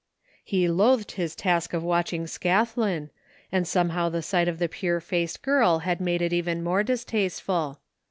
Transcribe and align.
He 0.43 0.67
loathed 0.67 1.11
his 1.11 1.35
task 1.35 1.73
of 1.73 1.83
watching 1.83 2.25
Scathlin, 2.25 3.11
and 3.51 3.67
some 3.67 3.89
how 3.89 4.09
the 4.09 4.23
sight 4.23 4.47
of 4.47 4.57
the 4.57 4.67
pure 4.67 4.99
faced 4.99 5.43
girl 5.43 5.77
had 5.85 6.01
made 6.01 6.23
it 6.23 6.33
even 6.33 6.63
more 6.63 6.81
distasteful. 6.81 7.79